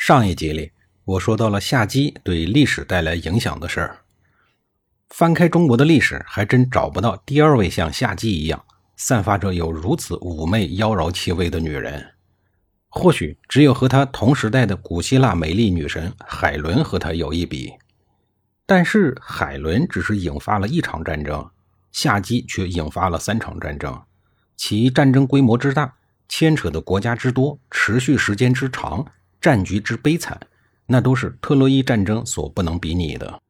[0.00, 0.70] 上一集里，
[1.04, 3.98] 我说到了夏姬对历史带来影响的事儿。
[5.08, 8.64] 翻开中国的历史，还真找不到第二位像夏姬一样
[8.96, 12.14] 散发着有如此妩媚妖娆气味的女人。
[12.88, 17.72] 或许只有和她同时代的古希腊美丽女神海伦和她有一比。
[18.64, 21.50] 但是海伦只是引发了一场战争，
[21.90, 24.00] 夏姬却引发了三场战争，
[24.56, 25.96] 其战争规模之大，
[26.28, 29.04] 牵扯的国家之多，持续时间之长。
[29.48, 30.38] 战局之悲惨，
[30.84, 33.40] 那都是特洛伊战争所不能比拟的。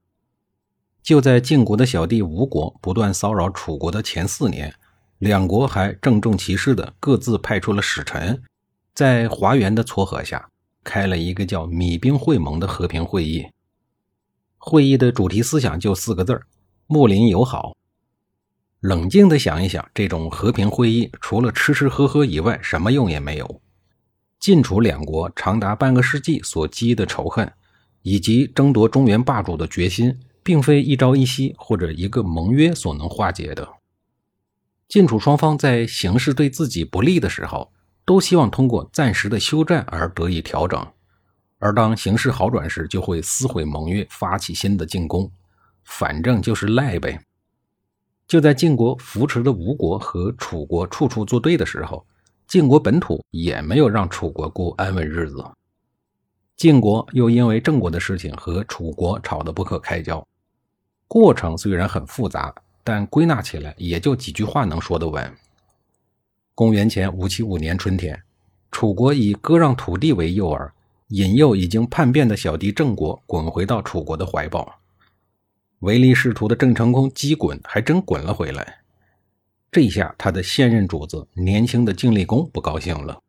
[1.02, 4.72] 就在晋国的小弟吴国不断骚扰楚国的前四年，
[5.18, 8.40] 两国还郑重其事的各自派出了使臣，
[8.94, 10.48] 在华元的撮合下，
[10.84, 13.48] 开了一个叫“米兵会盟”的和平会议。
[14.56, 16.46] 会议的主题思想就四个字儿：
[16.86, 17.76] 睦邻友好。
[18.78, 23.60] 冷静的想一想，这种和平会议除了吃吃喝喝以外，什么用也没有。
[24.40, 27.52] 晋楚两国长达半个世纪所积的仇恨，
[28.02, 33.68] 以及争夺中原霸主的决心，并非一朝一夕或者一个盟约所能化解的。
[34.86, 37.72] 晋楚双方在形势对自己不利的时候，
[38.04, 40.80] 都希望通过暂时的休战而得以调整；
[41.58, 45.30] 而当形势好转时，就会撕毁盟约，发起新的进攻。
[45.82, 47.20] 反正就是赖呗。
[48.28, 52.06] 就在晋国扶持的吴国和楚国处处作对的时候。
[52.48, 55.44] 晋国本土也没有让楚国过安稳日子，
[56.56, 60.26] 晋国又因为郑国的事情和楚国吵得不可开交。
[61.06, 65.30] 过程虽然很复杂，但归纳起来也就几句话能说得完。
[66.54, 68.18] 公元前五七五年春天，
[68.70, 70.70] 楚国以割让土地为诱饵，
[71.08, 74.80] 引诱已经叛变的小弟郑国滚回到楚国的怀抱。
[75.80, 78.78] 唯利是图的郑成功击滚还真滚了回来。
[79.70, 83.22] 这下，他的现任主子年轻的晋厉公不高兴了。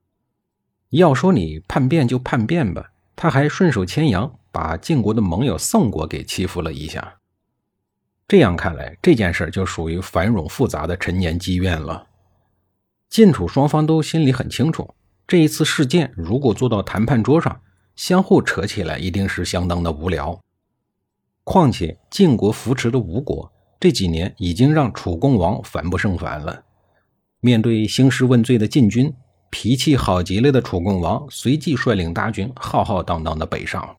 [0.91, 7.17] 要说你叛变就叛变吧，他还顺手牵羊把晋国的盟友宋国给欺负了一下。
[8.27, 12.07] 这样看来，这件事就属于繁冗复杂的陈年积怨了。
[13.09, 14.93] 晋楚双方都心里很清楚，
[15.27, 17.61] 这一次事件如果坐到谈判桌上，
[17.95, 20.39] 相互扯起来一定是相当的无聊。
[21.43, 23.51] 况且晋国扶持的吴国。
[23.79, 26.63] 这几年已经让楚共王烦不胜烦了。
[27.39, 29.13] 面对兴师问罪的晋军，
[29.49, 33.95] 脾气好极了的楚共王随即率领大军浩浩荡荡的北上，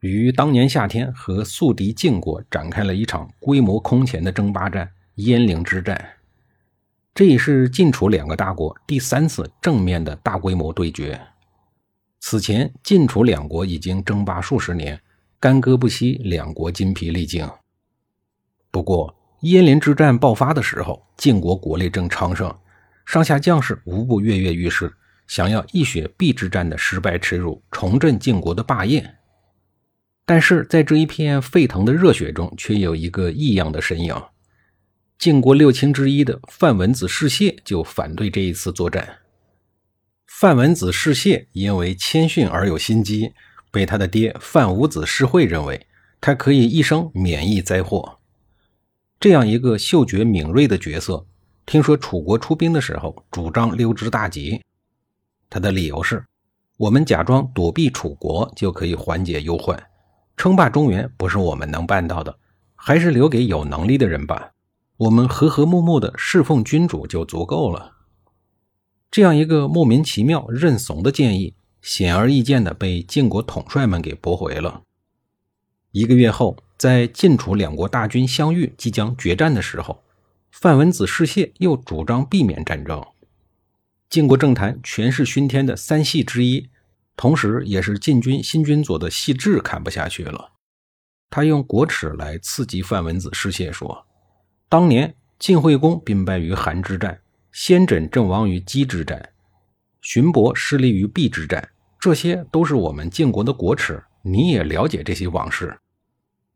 [0.00, 6.16] 于当年夏天和宿敌晋国展开了一场规模空前的争霸战——鄢陵之战。
[7.14, 11.20] 这也是晋楚两个大国第三次正面的大规模对决。
[12.18, 15.00] 此前晋楚两国已经争霸数十年，
[15.38, 17.46] 干戈不息，两国筋疲力尽。
[18.70, 22.54] 不过，鄢陵之战爆发的时候，晋国国力正昌盛，
[23.06, 24.92] 上下将士无不跃跃欲试，
[25.26, 29.14] 想要一雪碧之战的失败耻辱，重振晋国的霸业。
[30.26, 34.14] 但是在这一片沸腾的热血中，却有一个异样的身影。
[35.18, 39.18] 晋国六卿之一的范文子士燮就反对这一次作战。
[40.26, 43.32] 范文子士燮因为谦逊而有心机，
[43.72, 45.86] 被他的爹范武子士会认为
[46.20, 48.19] 他可以一生免疫灾祸。
[49.20, 51.26] 这样一个嗅觉敏锐的角色，
[51.66, 54.62] 听说楚国出兵的时候，主张溜之大吉。
[55.50, 56.24] 他的理由是：
[56.78, 59.78] 我们假装躲避楚国，就可以缓解忧患。
[60.38, 62.38] 称霸中原不是我们能办到的，
[62.74, 64.52] 还是留给有能力的人吧。
[64.96, 67.92] 我们和和睦睦的侍奉君主就足够了。
[69.10, 71.52] 这样一个莫名其妙认怂的建议，
[71.82, 74.84] 显而易见的被晋国统帅们给驳回了。
[75.90, 76.56] 一个月后。
[76.80, 80.02] 在晋楚两国大军相遇、即将决战的时候，
[80.50, 83.04] 范文子士燮又主张避免战争。
[84.08, 86.70] 晋国政坛权势熏天的三系之一，
[87.18, 90.52] 同时也是晋军新君佐的细致看不下去了。
[91.28, 94.06] 他用国耻来刺激范文子士燮，说
[94.70, 97.20] ：“当年晋惠公兵败于韩之战，
[97.52, 99.28] 先轸阵亡于姬之战，
[100.00, 101.68] 荀伯失利于毕之战，
[102.00, 104.02] 这些都是我们晋国的国耻。
[104.22, 105.78] 你也了解这些往事。”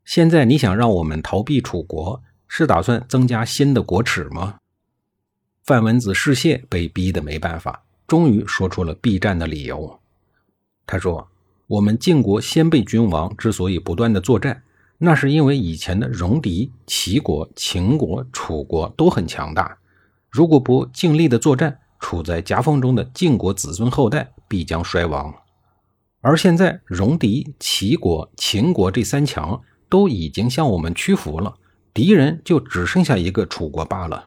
[0.05, 4.57] 现在你想让我们逃避楚国，是打算增加新的国耻吗？
[5.65, 9.99] 范文子士燮被逼得没办法，终于说出了避战的理由。
[10.87, 11.27] 他说
[11.67, 14.63] ：“我们晋国先辈君王之所以不断的作战，
[14.99, 19.79] 那是因为以前的戎狄、齐国、秦国、楚国都很强大。
[20.29, 25.35] 如果不尽力的作战，处在夹缝中的晋国子孙后代必将衰亡。
[26.21, 29.63] 而现在，戎狄、齐国、秦国这三强
[29.95, 31.55] 都已经向我们屈服了，
[31.93, 34.27] 敌人就只剩下一个楚国罢了。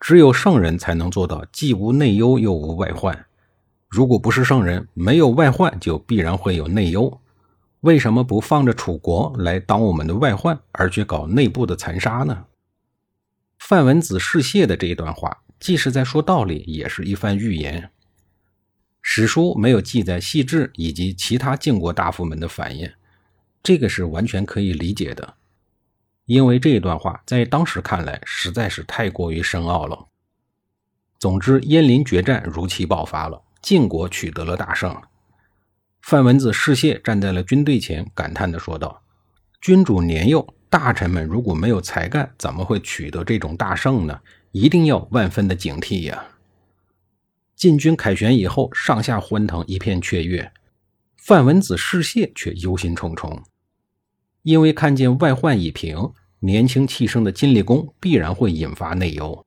[0.00, 3.26] 只有圣人才能做到既无内忧又无外患。
[3.86, 7.20] 如果不是圣人，没有外患就必然会有内忧。
[7.80, 12.46] 为什么不放着楚国来当我们的外患，而去搞内部的残杀呢？
[13.58, 17.90] 范文子释谢的这一段话，既是在说道理，也是一番预言。
[19.02, 22.90] 史书没有记载细致以及其他晋国大夫们的反应，
[23.66, 25.34] 这个是完全可以理解的，
[26.26, 30.06] 因为这一段话在当时看来实在是太过于深奥了。
[31.18, 34.96] 总之，鄢陵决战如期爆发了，晋国取得了大胜。
[36.00, 39.02] 范文子示谢，站在了军队前，感叹地说道
[39.60, 44.20] ：“君主年幼，大臣们如果没有才干，怎么会取得这种大胜呢？
[44.52, 46.24] 一定要万分的警惕呀！”
[47.56, 50.52] 晋军凯旋以后，上下欢腾，一片雀跃。
[51.16, 53.42] 范文子示谢，却忧心忡忡，
[54.46, 59.44] 因为看见外患已平，年轻气盛的金立功必然会引发内忧。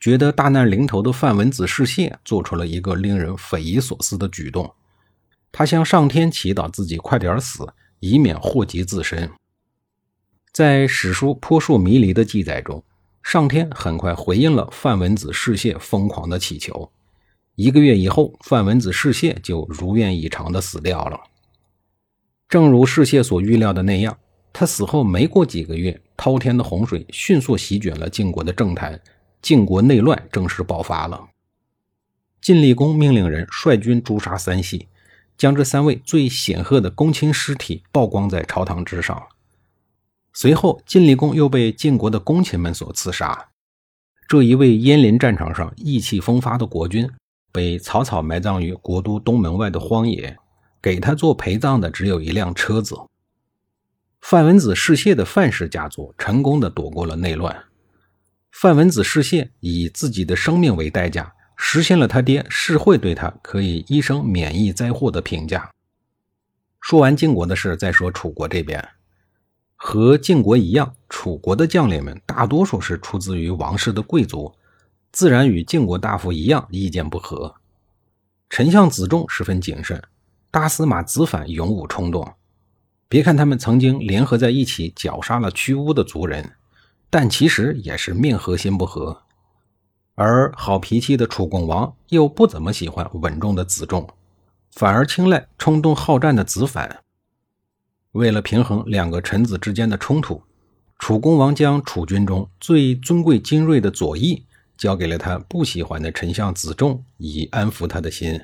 [0.00, 4.68] 觉得大难临头的范文子示谢，做出了一个令人匪夷所思的举动。
[5.52, 9.30] 他向上天祈祷自己快点死，以免祸及自身。
[10.52, 12.82] 在史书扑朔迷离的记载中，
[13.22, 16.90] 上天很快回应了范文子示谢疯狂的祈求。
[17.54, 21.20] 一个月以后，范文子世谢就如愿以偿的死掉了。
[22.50, 24.18] 正如世谢所预料的那样，
[24.52, 29.00] 他死后没过几个月，滔天的洪水迅速席卷了晋国的政坛，
[29.40, 31.28] 晋国内乱正式爆发了。
[32.40, 34.88] 晋厉公命令人率军诛杀三系，
[35.38, 39.22] 将这三位最显赫的公卿尸体曝光在朝堂之上。
[40.32, 43.50] 随后，晋厉公又被晋国的公卿们所刺杀。
[44.26, 47.08] 这一位鄢陵战场上意气风发的国君。
[47.52, 50.36] 被草草埋葬于国都东门外的荒野，
[50.82, 52.96] 给他做陪葬的只有一辆车子。
[54.20, 57.64] 范文子世谢的范氏家族成功的躲过了内乱。
[58.52, 65.70] 范文子世谢以自己的生命为代价，实现了他爹世会对他可以一生免疫灾祸的评价。
[66.80, 68.86] 说完晋国的事，再说楚国这边。
[69.76, 74.54] 和晋国一样，楚国的将领们大多数是出自于王室的贵族。
[75.12, 77.54] 自然与晋国大夫一样意见不合。
[78.48, 80.02] 丞相子仲十分谨慎，
[80.50, 82.34] 大司马子反勇武冲动。
[83.08, 86.52] 别看他们曾经联合在一起绞杀了屈巫的族人，
[87.08, 89.22] 但其实也是面和心不和。
[90.14, 94.08] 而好脾气的楚共王又不怎么喜欢稳重的子仲，
[94.72, 97.02] 反而青睐冲动好战的子反。
[98.12, 100.42] 为了平衡两个臣子之间的冲突，
[100.98, 104.44] 楚公王将楚军中最尊贵精锐的左翼。
[104.76, 108.40] 交给了他不喜欢的丞相子仲，以安抚他的心。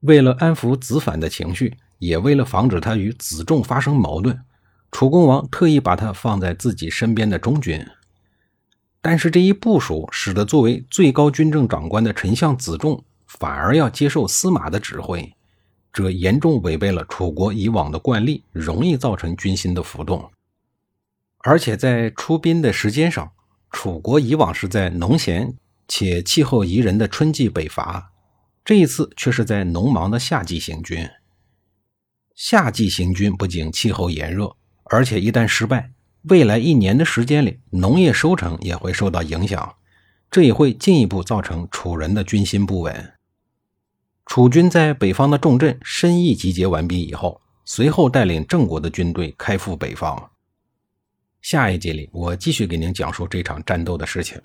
[0.00, 4.38] 为了安抚子反的情绪，也为了防止他与子仲发生矛盾，
[4.90, 7.86] 楚公王特意把他放在自己身边的中军。
[9.00, 15.32] 但是这一部署使得作为最高军政长官的丞相子仲反而要接受司马的指挥，
[15.92, 20.30] 这严重违背了楚国以往的惯例，容易造成军心的浮动。
[21.38, 23.30] 而且在出兵的时间上。
[23.72, 25.54] 楚国以往是在农闲
[25.86, 28.09] 且气候宜人的春季北伐，
[28.70, 31.04] 这一次却是在农忙的夏季行军。
[32.36, 35.90] 夏季行军不仅气候炎热，而且一旦失败，
[36.28, 39.74] 未来一年的时间里，农业收成也会受到影响，
[40.30, 43.12] 这也会进一步造成楚人的军心不稳。
[44.26, 50.30] 楚军在北方的重镇申邑集结完毕以后，随后带领郑国的军队开赴北方。
[51.42, 54.40] 下一集里，我继续给您讲述这场战斗的事情。